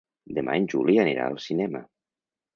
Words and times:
Demà 0.37 0.55
en 0.61 0.65
Juli 0.73 0.95
anirà 1.03 1.27
al 1.33 1.39
cinema. 1.45 1.85